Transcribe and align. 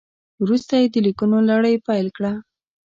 وروسته 0.43 0.73
یې 0.81 0.87
د 0.93 0.95
لیکونو 1.05 1.37
لړۍ 1.49 1.75
پیل 1.87 2.07
کړه. 2.17 2.33